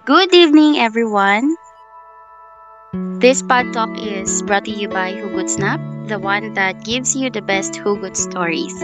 [0.00, 1.54] Good evening, everyone.
[3.20, 5.78] This pod talk is brought to you by Hugot Snap,
[6.08, 8.74] the one that gives you the best Hugot stories.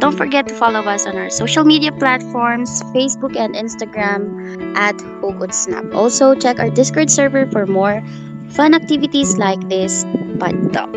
[0.00, 5.54] Don't forget to follow us on our social media platforms, Facebook and Instagram at Hugot
[5.54, 5.94] Snap.
[5.94, 8.02] Also, check our Discord server for more
[8.50, 10.02] fun activities like this
[10.40, 10.90] pod talk.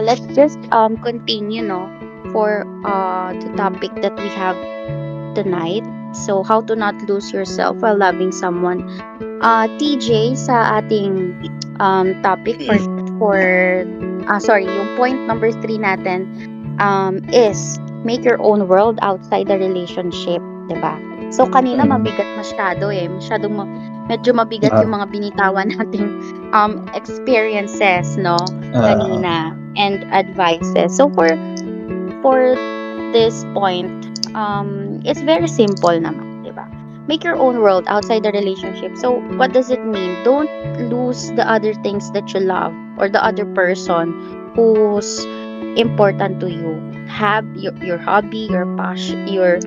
[0.00, 1.92] Let's just um continue, no,
[2.32, 4.56] for uh the topic that we have
[5.36, 5.84] tonight.
[6.14, 8.86] So, how to not lose yourself while loving someone.
[9.42, 11.42] Uh, TJ, sa ating
[11.82, 12.78] um, topic for,
[13.18, 13.38] for
[14.30, 16.30] uh, sorry, yung point number three natin
[16.80, 20.96] um, is make your own world outside the relationship, 'di ba?
[21.32, 23.70] So kanina mabigat masyado eh, masyadong ma-
[24.06, 24.84] medyo mabigat Ah.
[24.84, 26.06] yung mga binitawan nating
[26.52, 28.36] um experiences, no?
[28.76, 30.94] Ah, kanina and advices.
[30.94, 31.32] So for
[32.22, 32.54] for
[33.16, 33.90] this point,
[34.36, 36.64] um, it's very simple naman, di ba?
[37.04, 38.96] Make your own world outside the relationship.
[38.96, 40.16] So what does it mean?
[40.24, 40.48] Don't
[40.88, 44.16] lose the other things that you love or the other person
[44.56, 45.20] who's
[45.76, 46.80] important to you.
[47.04, 49.60] Have your, your hobby, your passion, your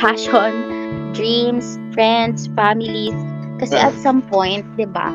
[0.00, 3.12] passion, dreams, friends, families.
[3.60, 5.12] Kasi at some point, di ba,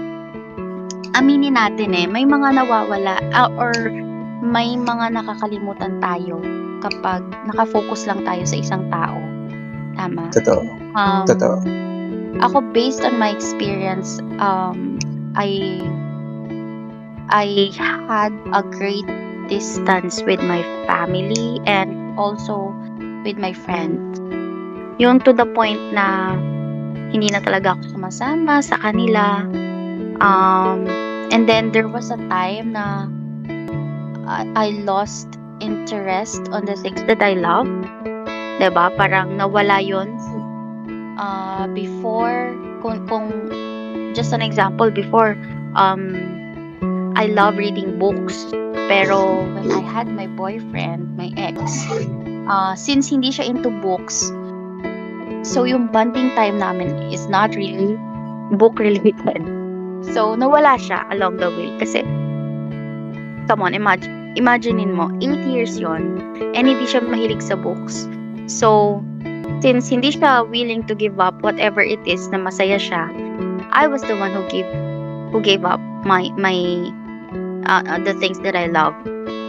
[1.18, 3.74] aminin natin eh, may mga nawawala ah, or
[4.44, 6.38] may mga nakakalimutan tayo
[6.84, 9.33] kapag nakafocus lang tayo sa isang tao.
[9.96, 10.30] Tama?
[10.34, 10.62] totoo.
[10.94, 11.62] Um, Totoo.
[12.42, 14.98] Ako, based on my experience, um,
[15.38, 15.82] I
[17.30, 19.06] I had a great
[19.48, 22.74] distance with my family and also
[23.26, 24.18] with my friends.
[24.98, 26.38] Yung to the point na
[27.14, 29.46] hindi na talaga ako sumasama sa kanila.
[30.22, 30.86] Um,
[31.34, 33.10] and then there was a time na
[34.26, 35.30] I, I lost
[35.62, 37.70] interest on the things that I love.
[38.70, 40.14] Ba Parang nawala yon
[41.18, 43.28] uh, before kung, kung
[44.14, 45.36] just an example before
[45.76, 46.14] um
[47.14, 48.50] I love reading books.
[48.90, 51.58] Pero when I had my boyfriend my ex
[52.52, 54.28] uh, since hindi siya into books
[55.44, 57.96] so yung bonding time namin is not really
[58.60, 59.42] book related.
[60.14, 61.72] So nawala siya along the way.
[61.80, 62.04] Kasi
[63.48, 66.18] come on imagine imaginein mo 8 years yon
[66.58, 68.10] and hindi siya mahilig sa books
[68.48, 69.00] so
[69.64, 73.08] since hindi siya willing to give up whatever it is na masaya siya,
[73.72, 74.68] I was the one who gave
[75.32, 76.56] who gave up my my
[77.66, 78.96] uh, uh, the things that I love,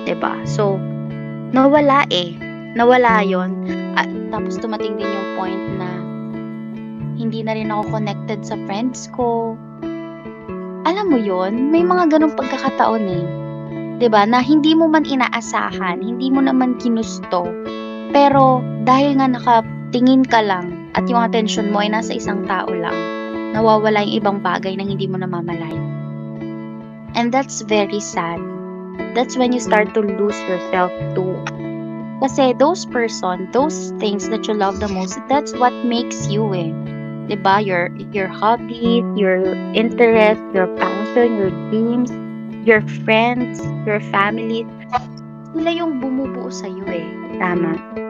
[0.07, 0.39] 'di ba?
[0.47, 0.79] So
[1.51, 2.39] nawala eh.
[2.75, 3.71] Nawala 'yon.
[3.95, 5.91] At tapos tumating din yung point na
[7.15, 9.55] hindi na rin ako connected sa friends ko.
[10.87, 13.25] Alam mo 'yon, may mga ganong pagkakataon eh.
[13.99, 14.27] 'Di ba?
[14.27, 17.47] Na hindi mo man inaasahan, hindi mo naman ginusto.
[18.11, 22.95] Pero dahil nga nakatingin ka lang at yung attention mo ay nasa isang tao lang,
[23.57, 25.89] nawawala yung ibang bagay na hindi mo namamalayan.
[27.17, 28.39] And that's very sad.
[29.17, 31.35] That's when you start to lose yourself too.
[32.23, 36.71] Kasi those person, those things that you love the most, that's what makes you eh.
[37.27, 37.59] 'Di ba?
[37.65, 39.41] Your your hobbies, your
[39.73, 42.13] interest, your passion, your dreams,
[42.69, 44.69] your friends, your family,
[45.57, 47.07] sila yung bumubuo sa iyo eh.
[47.41, 48.04] Tama.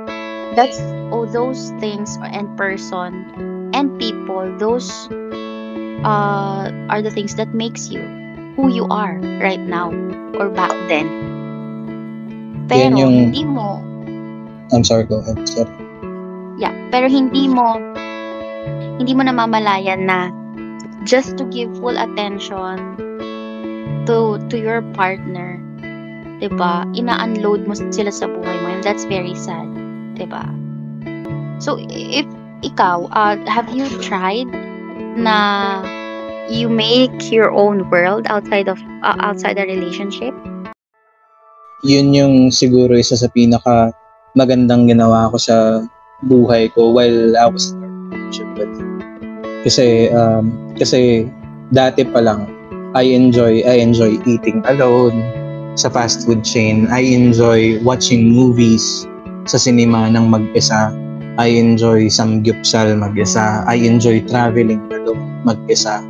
[0.54, 0.78] That's
[1.10, 5.10] all those things and person and people, those
[6.06, 8.02] uh, are the things that makes you
[8.54, 9.90] who you are right now
[10.38, 11.10] or back then.
[12.70, 13.82] Pero yung- hindi mo
[14.72, 15.42] I'm sorry, go ahead.
[15.46, 15.70] Sorry.
[16.58, 17.78] Yeah, pero hindi mo
[18.96, 20.30] hindi mo namamalayan na
[21.02, 22.78] just to give full attention
[24.06, 25.58] to to your partner,
[26.38, 26.86] 'di ba?
[26.94, 29.66] Ina-unload mo sila sa buhay mo and that's very sad,
[30.14, 30.46] 'di ba?
[31.58, 32.26] So if
[32.64, 34.48] ikaw, uh, have you tried
[35.18, 35.82] na
[36.48, 40.32] you make your own world outside of uh, outside a relationship?
[41.84, 43.92] Yun yung siguro isa sa pinaka
[44.32, 45.84] magandang ginawa ko sa
[46.24, 48.72] buhay ko while I was in a relationship with
[49.64, 51.28] kasi um, kasi
[51.72, 52.48] dati pa lang
[52.96, 55.18] I enjoy I enjoy eating alone
[55.74, 56.86] sa fast food chain.
[56.94, 59.10] I enjoy watching movies
[59.44, 60.92] sa cinema ng mag-isa.
[61.34, 63.66] I enjoy samgyupsal mag-isa.
[63.66, 64.80] I enjoy traveling
[65.42, 66.00] mag-isa.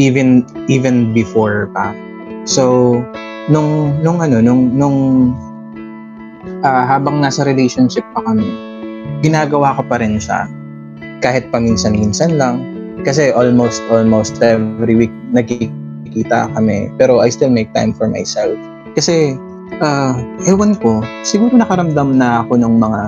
[0.00, 1.92] Even even before pa.
[2.48, 2.96] So
[3.52, 4.98] nung nung ano nung nung
[6.64, 8.48] ah, habang nasa relationship pa kami,
[9.20, 10.48] ginagawa ko pa rin siya
[11.20, 12.64] kahit paminsan-minsan lang
[13.04, 18.56] kasi almost almost every week nagkikita kami pero I still make time for myself
[18.96, 19.36] kasi
[19.78, 20.18] ah
[20.50, 20.98] ewan ko.
[21.22, 23.02] Siguro nakaramdam na ako ng mga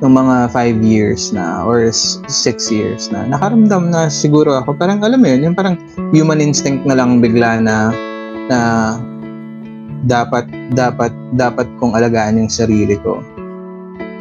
[0.00, 2.26] ng mga 5 years na or 6
[2.72, 3.28] years na.
[3.28, 4.74] Nakaramdam na siguro ako.
[4.74, 5.76] Parang alam mo yun yung parang
[6.10, 7.92] human instinct na lang bigla na
[8.48, 8.58] na
[10.08, 13.20] dapat dapat dapat kong alagaan yung sarili ko.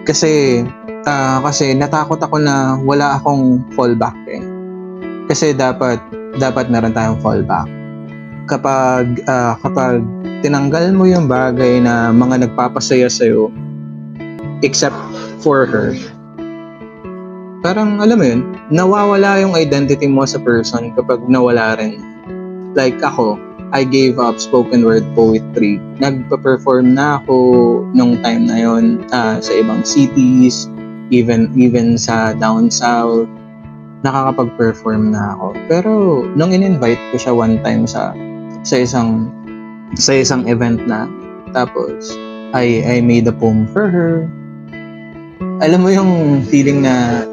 [0.04, 0.62] Kasi
[1.08, 4.44] uh, kasi natakot ako na wala akong fallback eh.
[5.32, 5.98] Kasi dapat
[6.36, 7.79] dapat meron tayong fallback
[8.50, 10.02] kapag uh, kapag
[10.42, 13.54] tinanggal mo yung bagay na mga nagpapasaya sa'yo
[14.66, 14.96] except
[15.40, 15.96] for her.
[17.60, 18.42] Parang, alam mo yun,
[18.72, 22.00] nawawala yung identity mo sa person kapag nawala rin.
[22.72, 23.36] Like ako,
[23.76, 25.76] I gave up spoken word poetry.
[26.00, 27.36] Nagpa-perform na ako
[27.92, 30.72] nung time na yon uh, sa ibang cities,
[31.12, 33.28] even even sa down south.
[34.08, 35.48] Nakakapag-perform na ako.
[35.68, 35.92] Pero
[36.40, 38.16] nung in-invite ko siya one time sa
[38.64, 39.32] sa isang
[39.98, 41.10] sa isang event na
[41.52, 42.14] tapos
[42.54, 44.28] I I made a poem for her
[45.60, 47.24] alam mo yung feeling na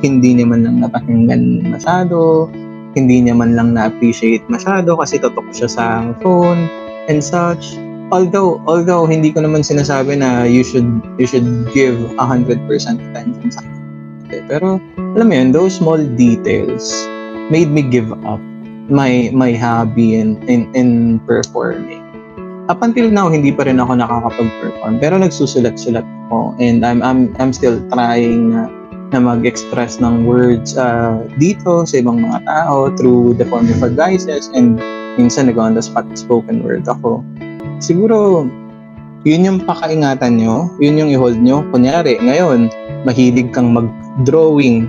[0.00, 2.48] hindi niya man lang napakinggan masyado,
[2.94, 5.84] hindi niya man lang na-appreciate masyado kasi totok siya sa
[6.22, 6.70] phone
[7.10, 7.76] and such.
[8.08, 10.88] Although, although hindi ko naman sinasabi na you should
[11.20, 11.44] you should
[11.76, 12.64] give 100%
[13.12, 13.84] attention sa kanya.
[14.48, 14.80] Pero
[15.16, 16.88] alam mo yun, those small details
[17.52, 18.40] made me give up
[18.88, 22.04] my my hobby in in, in performing
[22.68, 27.52] up until now hindi pa rin ako nakakapag-perform pero nagsusulat-sulat ako and I'm I'm I'm
[27.52, 28.68] still trying na
[29.12, 34.52] na mag-express ng words uh, dito sa ibang mga tao through the form of advices
[34.52, 34.76] and
[35.16, 37.24] minsan nag-on the spot spoken word ako.
[37.80, 38.44] Siguro,
[39.24, 41.64] yun yung pakaingatan nyo, yun yung i-hold nyo.
[41.72, 42.68] Kunyari, ngayon,
[43.08, 44.86] mahilig kang mag-drawing.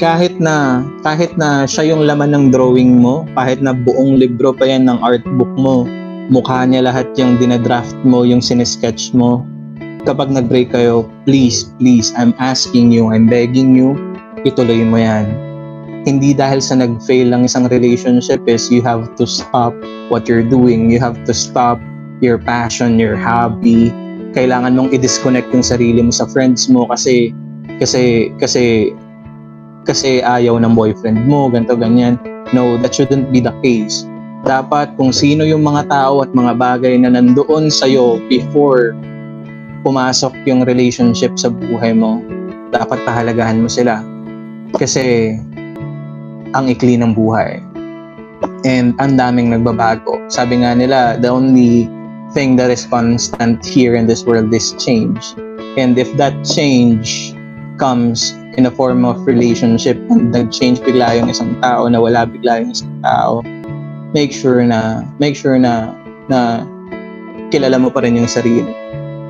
[0.00, 4.64] Kahit na, kahit na siya yung laman ng drawing mo, kahit na buong libro pa
[4.64, 5.84] yan ng art book mo,
[6.32, 9.44] mukha niya lahat yung dinadraft mo, yung sinesketch mo.
[10.08, 13.92] Kapag nag-break kayo, please, please, I'm asking you, I'm begging you,
[14.48, 15.28] ituloy mo yan.
[16.08, 19.76] Hindi dahil sa nag-fail lang isang relationship is you have to stop
[20.08, 20.88] what you're doing.
[20.88, 21.76] You have to stop
[22.24, 23.92] your passion, your hobby.
[24.32, 27.36] Kailangan mong i-disconnect yung sarili mo sa friends mo kasi
[27.76, 28.92] kasi kasi
[29.88, 32.20] kasi ayaw ng boyfriend mo, ganto ganyan.
[32.50, 34.04] No, that shouldn't be the case
[34.44, 38.96] dapat kung sino yung mga tao at mga bagay na nandoon sa'yo before
[39.84, 42.20] pumasok yung relationship sa buhay mo,
[42.72, 44.00] dapat pahalagahan mo sila.
[44.76, 45.36] Kasi
[46.56, 47.60] ang ikli ng buhay.
[48.64, 50.20] And ang daming nagbabago.
[50.32, 51.88] Sabi nga nila, the only
[52.32, 55.20] thing that is constant here in this world is change.
[55.76, 57.36] And if that change
[57.80, 62.64] comes in a form of relationship, and nag-change bigla yung isang tao, na wala bigla
[62.64, 63.44] yung isang tao,
[64.14, 65.94] make sure na make sure na
[66.26, 66.66] na
[67.50, 68.70] kilala mo pa rin yung sarili.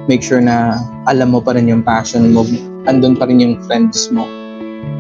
[0.09, 2.45] Make sure na alam mo pa rin yung passion mo.
[2.89, 4.25] Andun pa rin yung friends mo.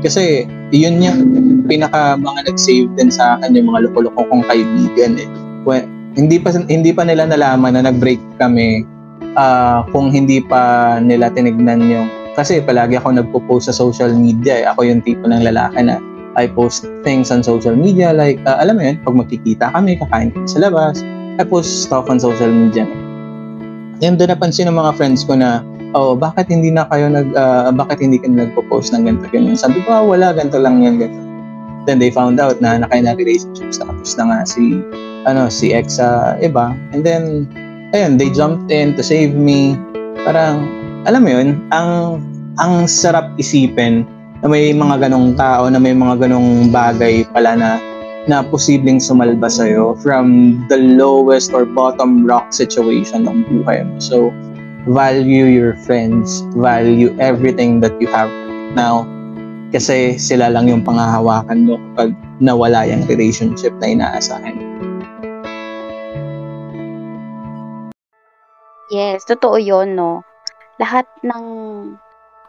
[0.04, 1.20] Kasi yun yung
[1.64, 5.28] pinaka mga nag-save din sa akin yung mga loko-loko kong kaibigan eh.
[5.64, 8.82] When, hindi pa hindi pa nila nalaman na nag-break kami
[9.38, 14.64] uh, kung hindi pa nila tinignan yung kasi palagi ako nagpo-post sa social media eh.
[14.70, 15.98] Ako yung tipo ng lalaki na
[16.38, 20.30] I post things on social media like, uh, alam mo yun, pag magkikita kami, kakain
[20.46, 21.02] sa labas,
[21.38, 22.86] I post stuff on social media.
[24.00, 25.60] Yan doon napansin ng mga friends ko na,
[25.92, 29.58] oh, bakit hindi na kayo nag, uh, bakit hindi kayo nagpo-post ng ganito, ganyan.
[29.58, 31.20] Sabi ko, ah, wala, ganito lang yan, ganito.
[31.88, 34.78] Then they found out na nakain na relationships, nakapos na nga si,
[35.26, 36.76] ano, si ex sa uh, iba.
[36.94, 37.50] And then,
[37.90, 39.74] ayun, they jumped in to save me.
[40.22, 42.20] Parang, alam mo yun, ang,
[42.60, 44.04] ang sarap isipin
[44.44, 47.70] na may mga ganong tao, na may mga ganong bagay pala na
[48.28, 53.96] na posibleng sumalba sa'yo from the lowest or bottom rock situation ng buhay mo.
[53.96, 54.28] So,
[54.92, 58.28] value your friends, value everything that you have
[58.76, 59.08] now
[59.72, 62.12] kasi sila lang yung pangahawakan mo kapag
[62.44, 64.56] nawala yung relationship na inaasahan.
[68.90, 70.26] Yes, totoo yon no?
[70.80, 71.44] Lahat ng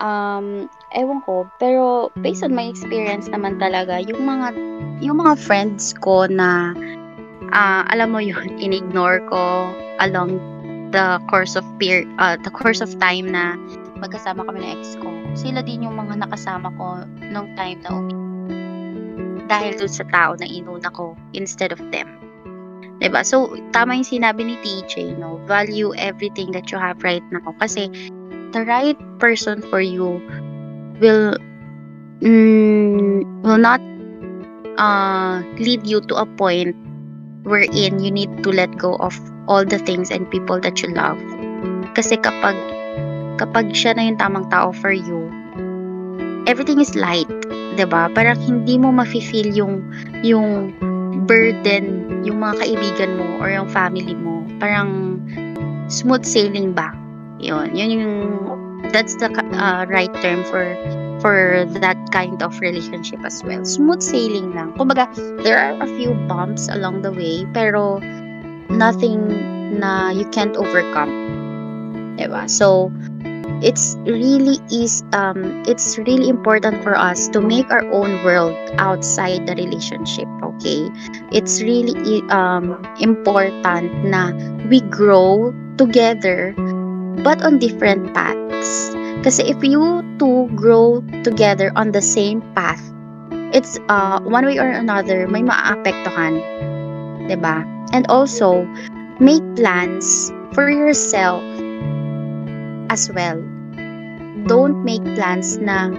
[0.01, 0.47] um,
[0.95, 4.55] ewan ko, pero based on my experience naman talaga, yung mga,
[5.03, 6.73] yung mga friends ko na,
[7.53, 9.69] uh, alam mo yun, in-ignore ko
[10.01, 10.39] along
[10.91, 13.55] the course of peer, uh, the course of time na
[14.01, 15.07] magkasama kami ng ex ko.
[15.37, 18.15] Sila din yung mga nakasama ko nung time na umi
[19.51, 22.07] dahil dun sa tao na inuna ko instead of them.
[23.03, 23.21] 'Di ba?
[23.21, 25.43] So tama yung sinabi ni TJ, no?
[25.43, 27.91] Value everything that you have right now kasi
[28.51, 30.19] the right person for you
[30.99, 31.35] will
[32.21, 33.81] mm, will not
[34.77, 36.75] uh, lead you to a point
[37.43, 39.17] wherein you need to let go of
[39.47, 41.17] all the things and people that you love.
[41.97, 42.55] Kasi kapag
[43.41, 45.27] kapag siya na yung tamang tao for you,
[46.45, 47.27] everything is light,
[47.75, 48.07] 'di ba?
[48.13, 49.81] Parang hindi mo mafe-feel yung
[50.21, 50.71] yung
[51.25, 54.45] burden yung mga kaibigan mo or yung family mo.
[54.61, 55.17] Parang
[55.89, 57.00] smooth sailing ba?
[57.41, 58.07] Yun, yun yung
[58.93, 60.77] that's the uh, right term for
[61.21, 63.65] for that kind of relationship as well.
[63.65, 64.73] Smooth sailing lang.
[64.73, 65.09] Kumbaga,
[65.41, 68.01] there are a few bumps along the way, pero
[68.69, 69.25] nothing
[69.77, 71.09] na you can't overcome.
[72.17, 72.49] Diba?
[72.49, 72.93] So,
[73.61, 79.45] it's really is um it's really important for us to make our own world outside
[79.45, 80.89] the relationship okay
[81.29, 84.33] it's really um important na
[84.65, 86.57] we grow together
[87.19, 92.81] but on different paths kasi if you two grow together on the same path
[93.51, 96.39] it's uh one way or another may maaapektuhan
[97.39, 97.63] ba
[97.95, 98.67] and also
[99.19, 101.39] make plans for yourself
[102.91, 103.39] as well.
[104.47, 105.93] Don't make plans na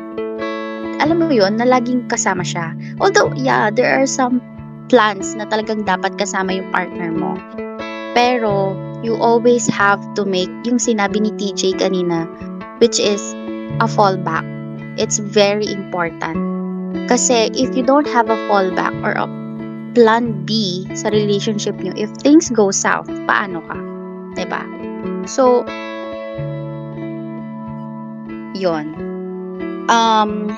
[1.00, 2.76] alam mo yon na laging kasama siya.
[3.00, 4.38] Although, yeah, there are some
[4.92, 7.38] plans na talagang dapat kasama yung partner mo.
[8.12, 12.30] Pero, you always have to make yung sinabi ni TJ kanina,
[12.78, 13.21] which is
[13.82, 14.47] a fallback.
[14.97, 16.38] It's very important.
[17.11, 19.26] Kasi if you don't have a fallback or a
[19.92, 23.78] plan B sa relationship nyo, if things go south, paano ka?
[24.38, 24.62] 'Di ba?
[25.26, 25.66] So,
[28.62, 28.94] yon
[29.90, 30.49] um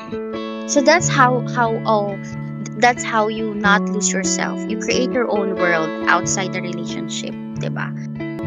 [0.68, 2.18] so that's how how oh
[2.76, 7.88] that's how you not lose yourself you create your own world outside the relationship diba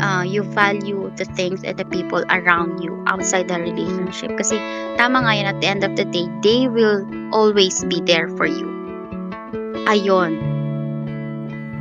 [0.02, 4.58] uh, you value the things and the people around you outside the relationship kasi
[4.96, 8.46] tama nga yun at the end of the day they will always be there for
[8.46, 8.68] you
[9.88, 10.38] ayon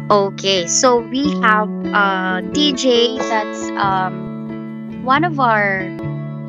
[0.09, 5.87] okay so we have uh, DJ that's um, one of our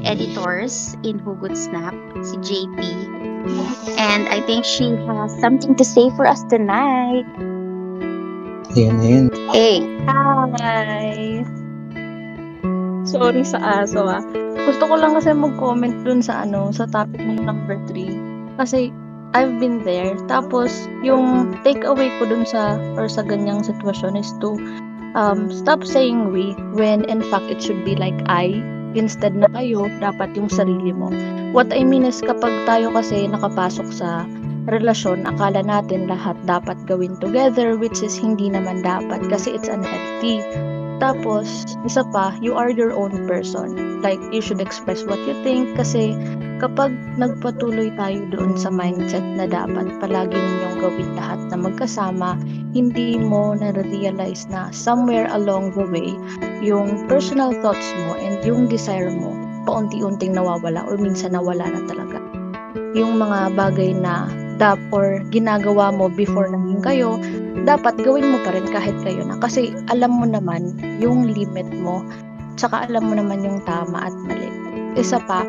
[0.04, 1.94] editors in Hugot Snap,
[2.24, 2.80] si JP.
[3.98, 7.26] And I think she has something to say for us tonight.
[8.78, 9.26] Ayan, ayan.
[9.58, 9.82] Hey.
[10.06, 11.42] Hi!
[13.10, 14.22] Sorry sa aso ah.
[14.54, 18.62] Gusto ko lang kasi mag-comment dun sa ano, sa topic ng number 3.
[18.62, 18.94] Kasi
[19.34, 20.14] I've been there.
[20.30, 24.54] Tapos, yung takeaway ko dun sa, or sa ganyang sitwasyon is to
[25.18, 28.62] um, stop saying we when in fact it should be like I
[28.94, 31.10] instead na kayo, dapat yung sarili mo.
[31.50, 34.30] What I mean is kapag tayo kasi nakapasok sa
[34.68, 40.44] relasyon, akala natin lahat dapat gawin together which is hindi naman dapat kasi it's unhealthy.
[40.98, 44.02] Tapos, isa pa, you are your own person.
[44.02, 46.18] Like, you should express what you think kasi
[46.58, 46.90] kapag
[47.22, 52.34] nagpatuloy tayo doon sa mindset na dapat palagi ninyong gawin lahat na magkasama,
[52.74, 56.18] hindi mo na-realize na somewhere along the way,
[56.66, 59.38] yung personal thoughts mo and yung desire mo,
[59.70, 62.18] paunti-unting nawawala or minsan nawala na talaga.
[62.98, 64.26] Yung mga bagay na
[64.58, 67.10] dap or ginagawa mo before naging kayo,
[67.64, 69.38] dapat gawin mo pa rin kahit kayo na.
[69.38, 72.02] Kasi alam mo naman yung limit mo,
[72.58, 74.50] tsaka alam mo naman yung tama at mali.
[74.98, 75.46] Isa pa,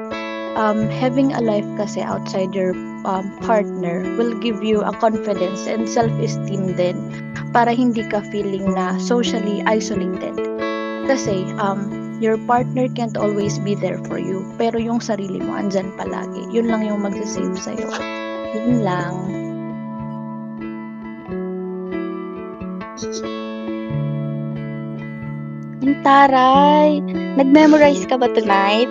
[0.59, 2.77] um, having a life kasi outside your
[3.09, 6.99] um, partner will give you a confidence and self-esteem din
[7.57, 10.37] para hindi ka feeling na socially isolated.
[11.09, 11.89] Kasi um,
[12.21, 16.45] your partner can't always be there for you, pero yung sarili mo andyan palagi.
[16.53, 17.89] Yun lang yung magsisave sa'yo.
[18.57, 19.15] Yun lang.
[25.79, 27.01] Ang taray.
[27.39, 28.91] Nag-memorize ka ba tonight?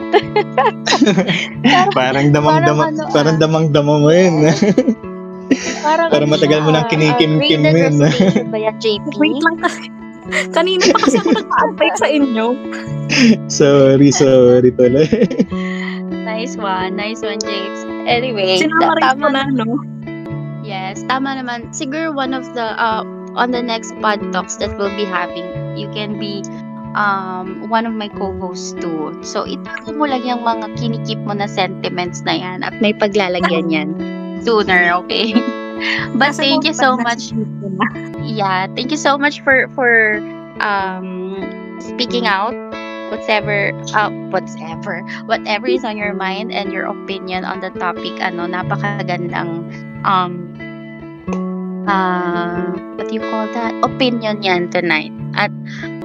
[1.97, 3.41] parang damang-dama, parang ano, parang ah.
[3.41, 4.47] damang-dama mo yun.
[5.81, 7.95] Parang Parang ano matagal mo nang kinikim-kim uh, yun.
[8.53, 9.03] ba yan, JP?
[9.17, 9.89] Wait lang kasi.
[10.51, 12.45] Kanina pa kasi ako nag-advise sa inyo.
[13.49, 15.07] sorry, sorry tuloy.
[16.27, 16.99] Nice one.
[16.99, 17.86] Nice one, James.
[18.07, 19.77] Anyway, Sinama rin tama na, no?
[20.63, 21.75] Yes, tama naman.
[21.75, 23.03] Siguro one of the uh,
[23.35, 26.41] on the next pod talks that we'll be having, you can be
[26.95, 29.11] um one of my co-hosts too.
[29.21, 33.69] So itago mo lang yung mga kinikip mo na sentiments na yan at may paglalagyan
[33.75, 33.89] yan
[34.41, 35.35] sooner, okay?
[36.17, 37.29] But Kasi thank you so much.
[37.29, 38.25] nasa-.
[38.25, 40.17] Yeah, thank you so much for for
[40.59, 41.37] um
[41.79, 42.55] speaking out
[43.09, 48.47] whatever uh, whatever whatever is on your mind and your opinion on the topic ano
[48.47, 49.67] napakagandang
[50.03, 50.47] um
[51.87, 53.71] uh what do you call that?
[53.85, 55.13] Opinion yan tonight.
[55.37, 55.53] At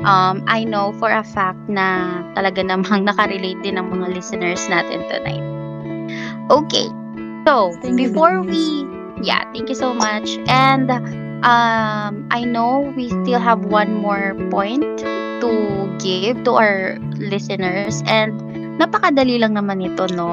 [0.07, 5.03] um I know for a fact na talaga namang nakarelate din ang mga listeners natin
[5.11, 5.45] tonight.
[6.53, 6.87] Okay.
[7.49, 8.87] So Thank before we
[9.25, 10.39] yeah thank you so much.
[10.47, 10.87] And
[11.43, 15.03] um I know we still have one more point
[15.43, 15.51] to
[15.99, 18.39] give to our listeners and
[18.79, 20.31] napakadali lang naman ito, no?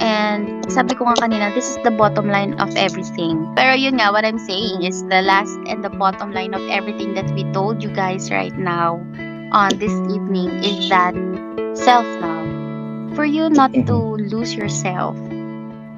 [0.00, 3.44] And sabi ko nga kanina, this is the bottom line of everything.
[3.52, 7.12] Pero yun nga, what I'm saying is the last and the bottom line of everything
[7.20, 9.02] that we told you guys right now
[9.52, 11.12] on this evening is that
[11.76, 12.48] self-love.
[13.12, 13.96] For you not to
[14.30, 15.18] lose yourself,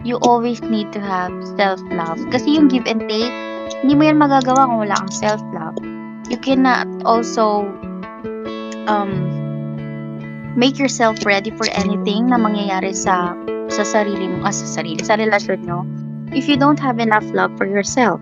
[0.03, 2.19] you always need to have self-love.
[2.35, 3.31] Kasi yung give and take,
[3.87, 5.79] hindi mo yan magagawa kung wala kang self-love.
[6.27, 7.71] You cannot also
[8.87, 13.33] um, make yourself ready for anything na mangyayari sa
[13.73, 15.87] sa sarili mo, ah, sa sarili, sa relasyon nyo,
[16.37, 18.21] if you don't have enough love for yourself.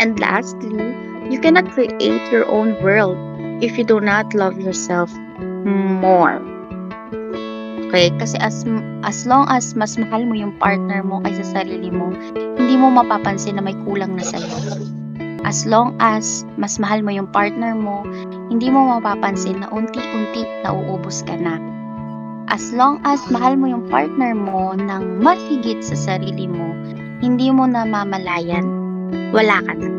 [0.00, 0.80] And lastly,
[1.28, 3.20] you cannot create your own world
[3.60, 5.12] if you do not love yourself
[6.00, 6.40] more.
[7.88, 8.08] Okay?
[8.16, 8.64] Kasi as,
[9.04, 12.16] as long as mas mahal mo yung partner mo kaysa sarili mo,
[12.56, 15.01] hindi mo mapapansin na may kulang na sa'yo.
[15.42, 18.06] As long as mas mahal mo yung partner mo,
[18.46, 21.58] hindi mo mapapansin na unti-unti nauubos ka na.
[22.46, 26.70] As long as mahal mo yung partner mo ng mas higit sa sarili mo,
[27.18, 28.66] hindi mo na mamalayan,
[29.34, 29.90] wala ka na.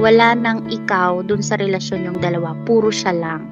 [0.00, 3.50] Wala nang ikaw dun sa relasyon yung dalawa, puro siya lang.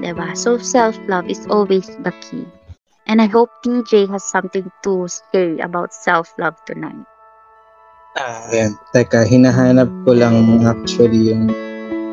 [0.00, 0.36] 'Di ba?
[0.36, 2.44] So self-love is always the key.
[3.06, 7.15] And I hope TJ has something to say about self-love tonight.
[8.16, 8.72] Ah, yan.
[8.96, 11.52] Teka, hinahanap ko lang actually yung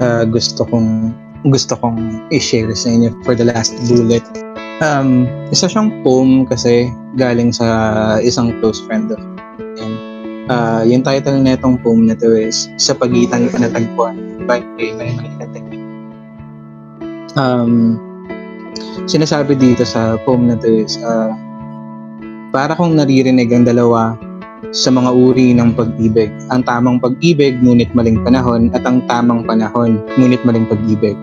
[0.03, 1.15] ah, gusto kong
[1.47, 4.23] gusto kong i-share sa inyo for the last bullet.
[4.83, 9.95] Um, isa siyang poem kasi galing sa isang close friend of mine.
[10.51, 15.23] Uh, yung title na itong poem na to is Sa Pagitan Ko Natagpuan by Raymond
[17.33, 17.97] Um,
[19.09, 21.33] sinasabi dito sa poem na to is uh,
[22.53, 24.13] para kong naririnig ang dalawa
[24.71, 26.31] sa mga uri ng pag-ibig.
[26.53, 31.17] Ang tamang pag-ibig, ngunit maling panahon, at ang tamang panahon, ngunit maling pag-ibig.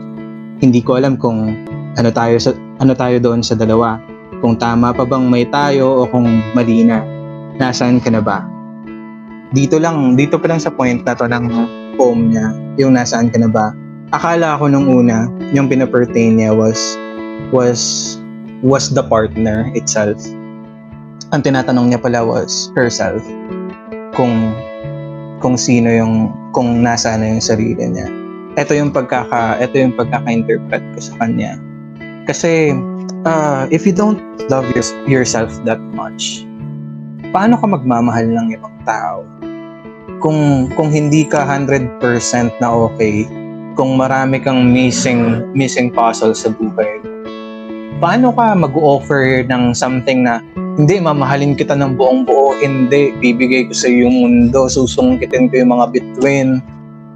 [0.60, 1.56] Hindi ko alam kung
[1.96, 2.52] ano tayo sa
[2.84, 3.96] ano tayo doon sa dalawa.
[4.44, 7.00] Kung tama pa bang may tayo o kung mali na.
[7.60, 8.44] Nasaan ka na ba?
[9.52, 11.44] Dito lang, dito pa lang sa point na to ng
[11.98, 13.74] poem niya, yung nasaan ka na ba.
[14.14, 16.78] Akala ko nung una, yung pinapertain niya was
[17.52, 18.16] was
[18.64, 20.16] was the partner itself.
[21.30, 23.22] Ang tinatanong niya pala was herself.
[24.18, 24.50] Kung
[25.38, 28.10] kung sino yung kung nasaan na yung sarili niya.
[28.58, 31.54] Ito yung pagkaka ito yung pagkaka-interpret ko sa kanya.
[32.26, 32.74] Kasi
[33.22, 34.18] uh, if you don't
[34.50, 36.42] love your, yourself that much,
[37.30, 39.22] paano ka magmamahal ng ibang tao?
[40.18, 42.02] Kung kung hindi ka 100%
[42.58, 43.22] na okay,
[43.78, 47.19] kung marami kang missing missing puzzle sa buhay mo,
[48.00, 50.40] paano ka mag-offer ng something na
[50.80, 55.60] hindi, mamahalin kita ng buong buo, hindi, bibigay ko sa iyo yung mundo, susungkitin ko
[55.60, 56.64] yung mga bituin,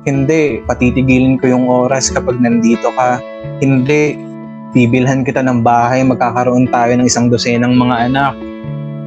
[0.05, 3.25] hindi, patitigilin ko yung oras kapag nandito ka,
[3.65, 4.21] hindi,
[4.77, 8.37] bibilhan kita ng bahay, magkakaroon tayo ng isang dosenang mga anak.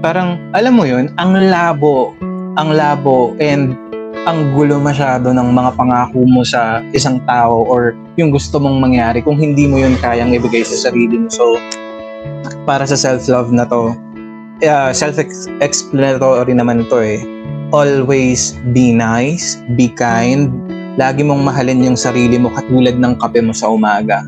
[0.01, 2.17] Parang, alam mo yun, ang labo,
[2.57, 3.77] ang labo, and
[4.25, 9.21] ang gulo masyado ng mga pangako mo sa isang tao or yung gusto mong mangyari
[9.21, 11.29] kung hindi mo yun kayang ibigay sa sarili mo.
[11.29, 11.61] So,
[12.65, 13.93] para sa self-love na to,
[14.65, 17.21] uh, self-explanatory naman to eh.
[17.75, 20.49] Always be nice, be kind,
[20.95, 24.23] lagi mong mahalin yung sarili mo katulad ng kape mo sa umaga.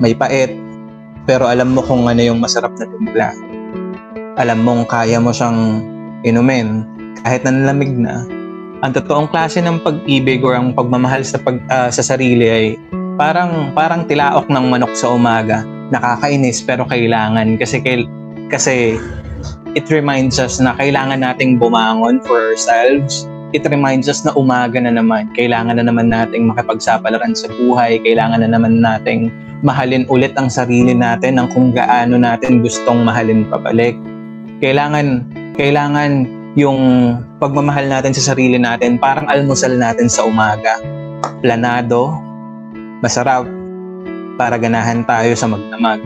[0.00, 0.54] May pait,
[1.28, 3.28] pero alam mo kung ano yung masarap na timpla.
[4.40, 5.84] Alam mong kaya mo siyang
[6.24, 6.86] inumin
[7.22, 8.24] kahit nanlamig na.
[8.82, 12.66] Ang totoong klase ng pag-ibig or ang pagmamahal sa pag uh, sa sarili ay
[13.14, 15.62] parang parang tilaok ng manok sa umaga.
[15.94, 17.78] Nakakainis pero kailangan kasi
[18.50, 18.98] kasi
[19.78, 23.30] it reminds us na kailangan nating bumangon for ourselves.
[23.54, 25.30] It reminds us na umaga na naman.
[25.38, 28.02] Kailangan na naman nating makipagsapalaran sa buhay.
[28.02, 29.30] Kailangan na naman nating
[29.62, 33.94] mahalin ulit ang sarili natin ng kung gaano natin gustong mahalin pabalik.
[34.58, 35.22] Kailangan,
[35.54, 36.80] kailangan yung
[37.40, 40.80] pagmamahal natin sa sarili natin parang almusal natin sa umaga.
[41.40, 42.12] Planado,
[43.00, 43.48] masarap,
[44.36, 46.00] para ganahan tayo sa magdamag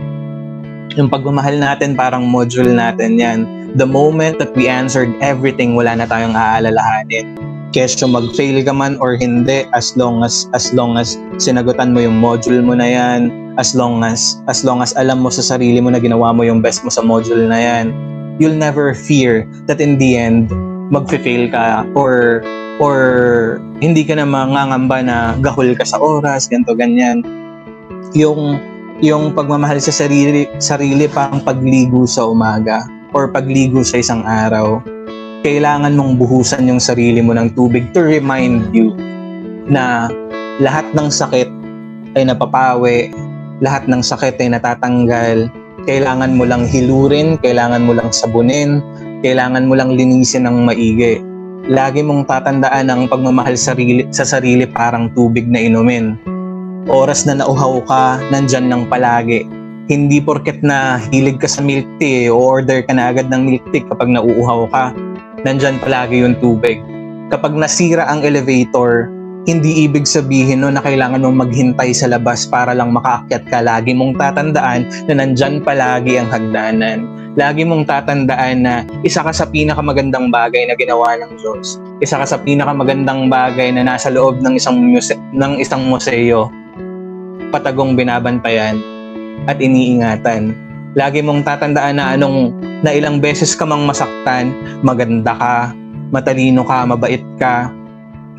[0.96, 3.38] yung pagmamahal natin parang module natin yan.
[3.76, 7.36] The moment that we answered everything, wala na tayong aalalahanin.
[7.76, 12.16] Kesyo mag-fail ka man or hindi, as long as as long as sinagutan mo yung
[12.16, 13.28] module mo na yan,
[13.60, 16.64] as long as as long as alam mo sa sarili mo na ginawa mo yung
[16.64, 17.92] best mo sa module na yan,
[18.38, 20.52] you'll never fear that in the end
[20.92, 22.40] mag-fail ka or
[22.78, 22.96] or
[23.80, 27.24] hindi ka na mangangamba na gahol ka sa oras, ganto ganyan.
[28.12, 28.60] Yung
[29.04, 34.80] yung pagmamahal sa sarili, sarili pang pagligo sa umaga or pagligo sa isang araw,
[35.44, 38.96] kailangan mong buhusan yung sarili mo ng tubig to remind you
[39.68, 40.08] na
[40.64, 41.48] lahat ng sakit
[42.16, 43.12] ay napapawi,
[43.60, 45.52] lahat ng sakit ay natatanggal,
[45.86, 48.82] kailangan mo lang hilurin, kailangan mo lang sabunin,
[49.22, 51.22] kailangan mo lang linisin ng maigi.
[51.66, 56.18] Lagi mong tatandaan ang pagmamahal sarili, sa sarili parang tubig na inumin.
[56.86, 59.46] Oras na nauhaw ka, nandyan ng palagi.
[59.86, 63.64] Hindi porket na hilig ka sa milk tea o order ka na agad ng milk
[63.70, 64.90] tea kapag nauuhaw ka,
[65.46, 66.82] nandyan palagi yung tubig.
[67.30, 69.10] Kapag nasira ang elevator,
[69.46, 73.62] hindi ibig sabihin no na kailangan mong maghintay sa labas para lang makaakyat ka.
[73.62, 77.06] Lagi mong tatandaan na nandyan palagi ang hagdanan.
[77.38, 81.78] Lagi mong tatandaan na isa ka sa pinakamagandang bagay na ginawa ng Diyos.
[82.02, 86.50] Isa ka sa pinakamagandang bagay na nasa loob ng isang muse- ng isang museo.
[87.54, 88.82] Patagong binabantayan
[89.46, 90.58] at iniingatan.
[90.98, 92.50] Lagi mong tatandaan na anong
[92.82, 95.56] na ilang beses ka mang masaktan, maganda ka,
[96.10, 97.68] matalino ka, mabait ka,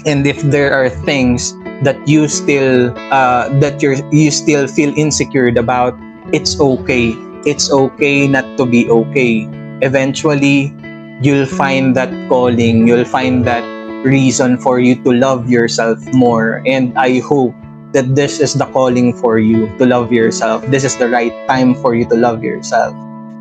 [0.05, 5.49] and if there are things that you still uh, that you you still feel insecure
[5.57, 5.97] about
[6.33, 7.15] it's okay.
[7.47, 9.47] It's okay not to be okay.
[9.81, 10.75] Eventually
[11.21, 12.87] you'll find that calling.
[12.87, 13.63] You'll find that
[14.03, 16.61] reason for you to love yourself more.
[16.65, 17.55] And i hope
[17.93, 20.65] that this is the calling for you to love yourself.
[20.67, 22.93] This is the right time for you to love yourself.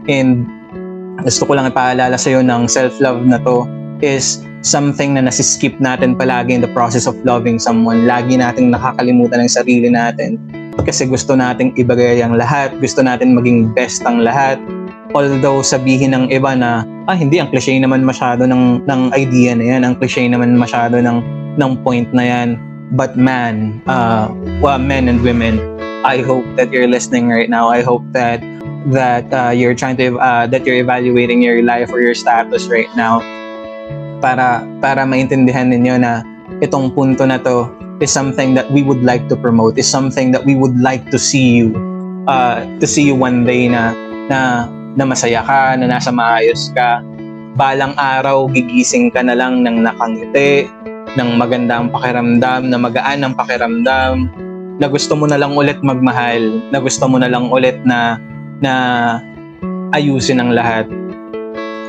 [0.08, 0.46] And
[1.26, 3.66] gusto ko lang ipaalala sa iyo ng self-love na to
[3.98, 8.02] is something na nasiskip natin palagi in the process of loving someone.
[8.02, 10.42] Lagi nating nakakalimutan ang sarili natin
[10.82, 14.58] kasi gusto nating ibigay ang lahat, gusto natin maging best ang lahat.
[15.14, 19.64] Although sabihin ng iba na, ah hindi, ang cliche naman masyado ng, ng idea na
[19.64, 21.22] yan, ang cliche naman masyado ng,
[21.56, 22.48] ng point na yan.
[22.92, 24.28] But man, uh,
[24.60, 25.62] well, men and women,
[26.04, 27.70] I hope that you're listening right now.
[27.70, 28.42] I hope that
[28.94, 32.86] that uh, you're trying to uh, that you're evaluating your life or your status right
[32.94, 33.18] now
[34.18, 36.24] para para maintindihan ninyo na
[36.62, 37.68] itong punto na to
[38.00, 41.16] is something that we would like to promote is something that we would like to
[41.16, 41.72] see you
[42.28, 43.94] uh, to see you one day na
[44.28, 47.04] na na masaya ka na nasa maayos ka.
[47.56, 50.68] Balang araw gigising ka na lang ng nakangiti
[51.16, 54.28] ng magandang pakiramdam na magaan ang pakiramdam
[54.76, 58.20] na gusto mo na lang ulit magmahal na gusto mo na lang ulit na
[58.60, 58.72] na
[59.96, 60.84] ayusin ang lahat.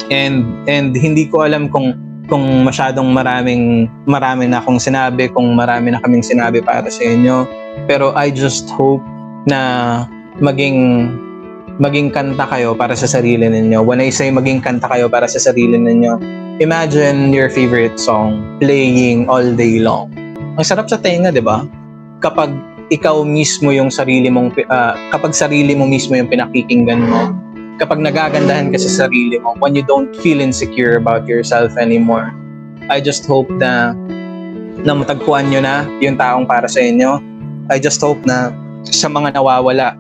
[0.08, 5.96] And and hindi ko alam kung kung masyadong maraming marami na akong sinabi, kung marami
[5.96, 7.48] na kaming sinabi para sa inyo.
[7.88, 9.02] Pero I just hope
[9.48, 10.04] na
[10.44, 11.08] maging
[11.80, 13.80] maging kanta kayo para sa sarili ninyo.
[13.82, 16.20] When I say maging kanta kayo para sa sarili ninyo,
[16.60, 20.12] imagine your favorite song playing all day long.
[20.60, 21.64] Ang sarap sa tenga, 'di ba?
[22.20, 22.50] Kapag
[22.90, 27.32] ikaw mismo yung sarili mong uh, kapag sarili mo mismo yung pinakikinggan mo,
[27.78, 32.34] kapag nagagandahan ka sa sarili mo, when you don't feel insecure about yourself anymore,
[32.90, 33.94] I just hope na
[34.82, 37.22] na matagpuan nyo na yung taong para sa inyo.
[37.70, 38.54] I just hope na
[38.86, 39.94] sa mga nawawala,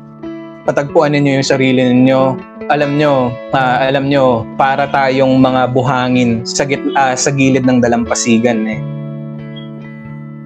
[0.65, 2.37] patagpuan ninyo yung sarili ninyo.
[2.67, 7.79] Alam nyo, uh, alam nyo, para tayong mga buhangin sa, git, uh, sa gilid ng
[7.79, 8.81] dalampasigan eh.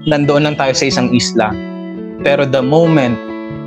[0.06, 1.50] Nandoon lang tayo sa isang isla.
[2.22, 3.17] Pero the moment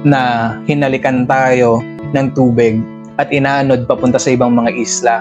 [0.07, 1.83] na hinalikan tayo
[2.15, 2.79] ng tubig,
[3.19, 5.17] at inaanod papunta sa ibang mga isla,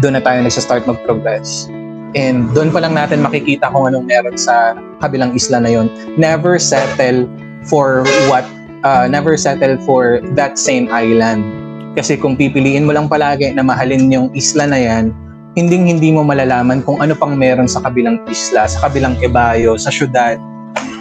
[0.00, 1.68] doon na tayo nagsa-start mag-progress.
[2.16, 4.72] And doon pa lang natin makikita kung anong meron sa
[5.04, 5.92] kabilang isla na yon.
[6.16, 7.28] Never settle
[7.68, 8.46] for what,
[8.88, 11.44] uh, never settle for that same island.
[11.92, 15.12] Kasi kung pipiliin mo lang palagi na mahalin yung isla na yan,
[15.56, 19.88] hindi hindi mo malalaman kung ano pang meron sa kabilang isla, sa kabilang ibayo, sa
[19.88, 20.36] syudad.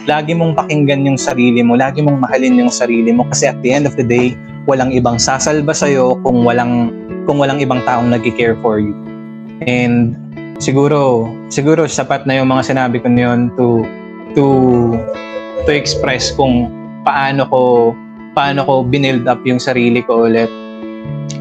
[0.06, 3.74] Lagi mong pakinggan yung sarili mo, lagi mong mahalin yung sarili mo kasi at the
[3.74, 4.38] end of the day,
[4.70, 6.94] walang ibang sasalba sa iyo kung walang
[7.26, 8.94] kung walang ibang taong nagki-care for you.
[9.66, 10.14] And
[10.62, 13.86] siguro siguro sapat na yung mga sinabi ko niyon to
[14.38, 14.46] to
[15.66, 16.70] to express kung
[17.06, 17.62] paano ko
[18.36, 20.52] paano ko binild up yung sarili ko ulit.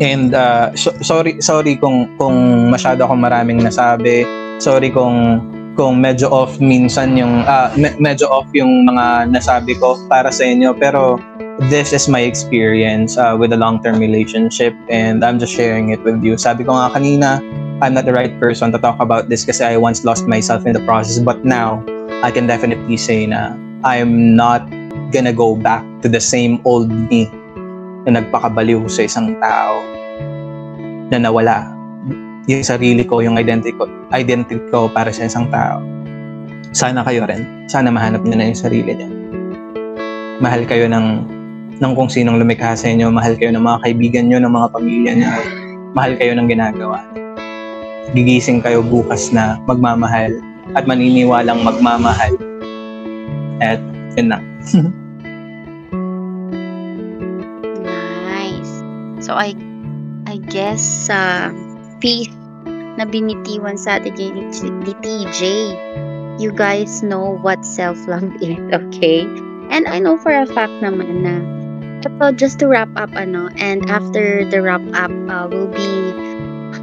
[0.02, 4.24] And uh, so, sorry sorry kung kung masyado akong maraming nasabi.
[4.62, 5.42] Sorry kung
[5.74, 10.46] kung medyo off minsan yung uh, me- medyo off yung mga nasabi ko para sa
[10.46, 10.74] inyo.
[10.78, 11.18] Pero
[11.70, 16.22] this is my experience uh, with a long-term relationship and I'm just sharing it with
[16.22, 16.38] you.
[16.38, 17.42] Sabi ko nga kanina,
[17.82, 20.78] I'm not the right person to talk about this kasi I once lost myself in
[20.78, 21.18] the process.
[21.18, 21.82] But now
[22.22, 24.62] I can definitely say na I'm not
[25.10, 27.26] gonna go back to the same old me
[28.06, 29.82] na nagpakabaliw sa isang tao
[31.10, 31.73] na nawala
[32.44, 35.80] yung sarili ko, yung identity ko, identity ko para sa isang tao.
[36.76, 37.64] Sana kayo rin.
[37.70, 39.08] Sana mahanap niyo na yung sarili niyo.
[40.44, 41.06] Mahal kayo ng
[41.80, 45.12] ng kung sinong lumikha sa inyo, mahal kayo ng mga kaibigan nyo, ng mga pamilya
[45.16, 45.30] nyo,
[45.96, 47.00] mahal kayo ng ginagawa.
[48.12, 50.38] Gigising kayo bukas na magmamahal
[50.76, 52.36] at maniniwalang magmamahal.
[53.64, 53.80] At
[54.18, 54.38] yun na.
[58.28, 58.72] Nice.
[59.24, 59.56] So I
[60.28, 61.48] I guess sa
[62.04, 62.28] peace
[63.00, 65.40] na binitiwan sa atin ni, TJ,
[66.36, 69.24] you guys know what self-love is, okay?
[69.72, 71.40] And I know for a fact naman na
[72.04, 76.12] ito, just to wrap up, ano, and after the wrap up, uh, we'll be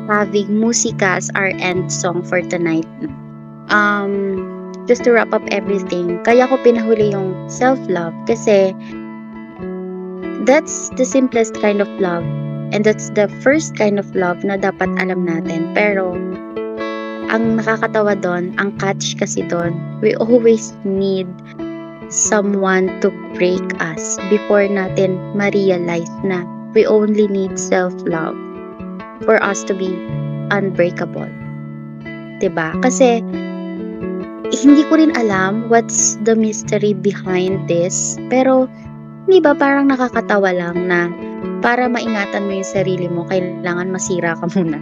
[0.10, 2.90] having musika as our end song for tonight.
[3.70, 4.42] Um,
[4.90, 8.74] just to wrap up everything, kaya ko pinahuli yung self-love kasi
[10.50, 12.26] that's the simplest kind of love
[12.72, 15.72] and that's the first kind of love na dapat alam natin.
[15.76, 16.16] Pero,
[17.32, 21.28] ang nakakatawa doon, ang catch kasi doon, we always need
[22.12, 23.08] someone to
[23.40, 26.44] break us before natin ma-realize na
[26.76, 28.36] we only need self-love
[29.24, 29.96] for us to be
[30.52, 31.32] unbreakable.
[32.44, 32.76] 'Di ba?
[32.84, 33.24] Kasi
[34.52, 38.68] hindi ko rin alam what's the mystery behind this, pero
[39.24, 41.08] hindi ba parang nakakatawa lang na
[41.62, 44.77] para maingatan mo yung sarili mo, kailangan masira ka muna.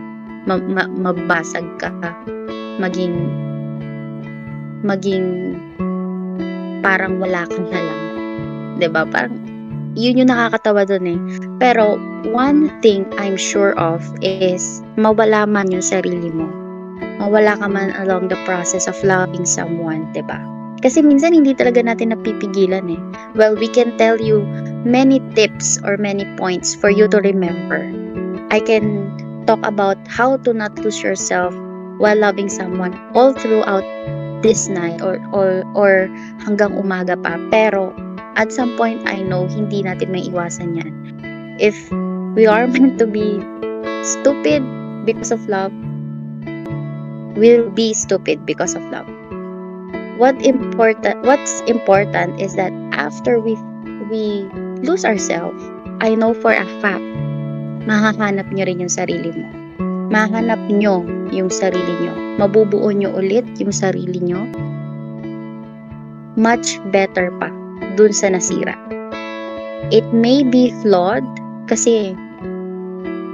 [0.48, 1.92] Ma- ma- mabasag ka.
[2.80, 3.16] Maging
[4.84, 5.56] maging
[6.80, 8.02] parang wala kang na lang.
[8.80, 9.04] 'Di ba?
[9.04, 9.36] Parang
[10.00, 11.20] yun yung nakakatawa dun eh.
[11.60, 12.00] Pero
[12.32, 16.48] one thing I'm sure of is mawala man yung sarili mo.
[17.20, 20.40] Mawala ka man along the process of loving someone, ba?
[20.80, 23.02] Kasi minsan hindi talaga natin napipigilan eh.
[23.36, 24.48] Well, we can tell you
[24.88, 27.84] many tips or many points for you to remember.
[28.48, 29.12] I can
[29.44, 31.52] talk about how to not lose yourself
[32.00, 33.84] while loving someone all throughout
[34.40, 36.08] this night or or or
[36.48, 37.36] hanggang umaga pa.
[37.52, 37.92] Pero
[38.40, 40.92] at some point I know hindi natin may iwasan 'yan.
[41.60, 41.76] If
[42.40, 43.44] we are meant to be
[44.02, 44.64] stupid
[45.04, 45.76] because of love,
[47.36, 49.19] we'll be stupid because of love.
[50.20, 53.56] What important what's important is that after we
[54.12, 54.44] we
[54.84, 55.64] lose ourselves,
[56.04, 57.08] I know for a fact
[57.88, 59.48] mahahanap niyo rin yung sarili mo.
[60.12, 62.36] Mahanap nyo yung sarili nyo.
[62.36, 64.44] Mabubuo nyo ulit yung sarili nyo.
[66.36, 67.48] Much better pa
[67.96, 68.76] dun sa nasira.
[69.88, 71.24] It may be flawed
[71.72, 72.12] kasi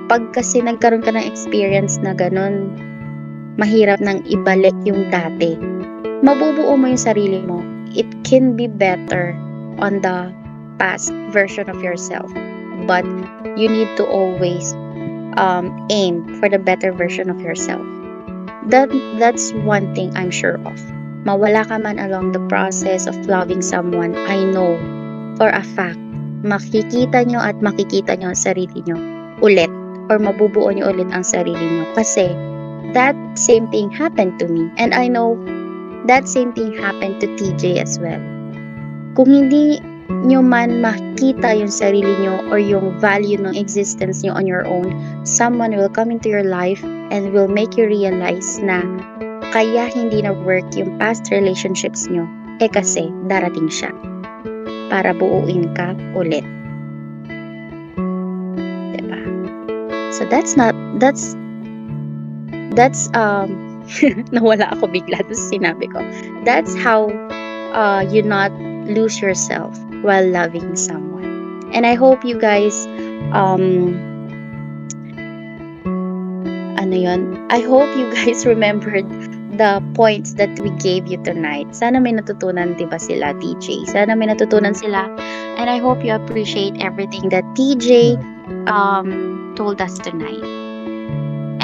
[0.05, 2.77] pag kasi nagkaroon ka ng experience na ganun,
[3.57, 5.74] mahirap nang ibalik yung dati.
[6.23, 7.59] Mabubuo mo yung sarili mo.
[7.91, 9.35] It can be better
[9.79, 10.31] on the
[10.79, 12.31] past version of yourself.
[12.87, 13.03] But
[13.55, 14.75] you need to always
[15.35, 17.83] um, aim for the better version of yourself.
[18.67, 20.77] That that's one thing I'm sure of.
[21.25, 24.77] Mawala ka man along the process of loving someone, I know
[25.37, 25.97] for a fact,
[26.45, 28.97] makikita nyo at makikita nyo ang sarili nyo
[29.41, 29.69] ulit
[30.07, 31.85] or mabubuo nyo ulit ang sarili nyo.
[31.97, 32.29] Kasi
[32.93, 35.35] that same thing happened to me and I know
[36.07, 38.21] that same thing happened to TJ as well.
[39.17, 44.45] Kung hindi nyo man makita yung sarili nyo or yung value ng existence nyo on
[44.45, 44.93] your own,
[45.25, 48.85] someone will come into your life and will make you realize na
[49.49, 52.27] kaya hindi na work yung past relationships nyo,
[52.61, 53.89] eh kasi darating siya
[54.93, 56.45] para buuin ka ulit.
[58.93, 59.19] Diba?
[60.13, 61.33] So that's not, that's,
[62.77, 63.64] that's, um,
[64.35, 66.01] nawala ako bigla doon sinabi ko.
[66.43, 67.09] That's how
[67.75, 68.51] uh, you not
[68.89, 71.25] lose yourself while loving someone.
[71.73, 72.87] And I hope you guys
[73.33, 73.93] um
[76.77, 77.35] ano yon?
[77.49, 79.09] I hope you guys remembered
[79.57, 81.73] the points that we gave you tonight.
[81.73, 83.89] Sana may natutunan 'di ba sila TJ?
[83.89, 85.09] Sana may natutunan sila.
[85.55, 88.19] And I hope you appreciate everything that TJ
[88.69, 90.54] um told us tonight.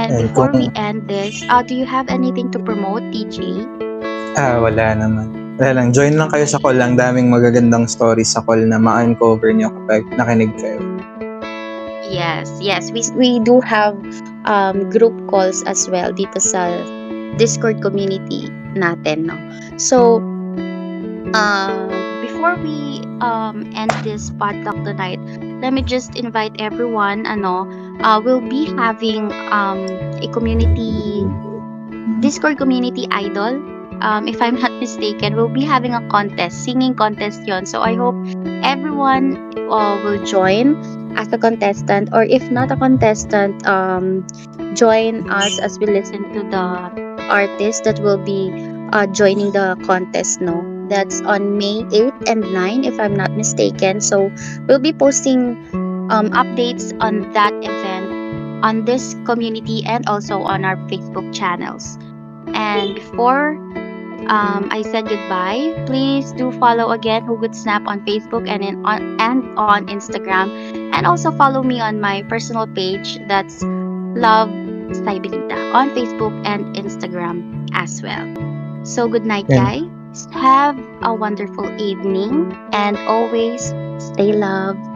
[0.01, 3.61] And And before kung- we end this, uh, do you have anything to promote, TJ?
[4.33, 5.29] Ah, wala naman.
[5.61, 6.81] Wala lang, join lang kayo sa call.
[6.81, 10.81] Ang daming magagandang stories sa call na ma-uncover nyo kapag nakinig kayo.
[12.09, 12.89] Yes, yes.
[12.89, 13.93] We we do have
[14.49, 16.81] um group calls as well dito sa
[17.37, 19.37] Discord community natin, no.
[19.77, 20.17] So
[21.31, 21.87] um
[22.25, 25.21] before we um end this podcast tonight,
[25.61, 27.69] let me just invite everyone ano,
[28.01, 29.85] uh, we'll be having um
[30.17, 31.23] a community
[32.19, 33.61] Discord community idol.
[34.01, 37.69] Um, if I'm not mistaken, we'll be having a contest, singing contest yon.
[37.69, 38.17] So I hope
[38.65, 39.37] everyone
[39.69, 40.81] uh, will join
[41.15, 44.25] as a contestant or if not a contestant um
[44.73, 46.65] join us as we listen to the
[47.27, 48.47] artist that will be
[48.95, 54.01] uh, joining the contest no that's on may 8th and 9 if i'm not mistaken
[54.03, 54.27] so
[54.67, 55.55] we'll be posting
[56.11, 58.11] um, updates on that event
[58.63, 61.97] on this community and also on our facebook channels
[62.53, 63.55] and before
[64.27, 65.73] um, I said goodbye.
[65.87, 70.49] Please do follow again Hugot Snap on Facebook and in, on and on Instagram
[70.93, 74.49] And also follow me on my personal page that's Love
[74.93, 78.27] Stabilita on Facebook and Instagram as well.
[78.85, 80.00] So good night, guys.
[80.33, 84.90] Have a wonderful evening and always stay loved.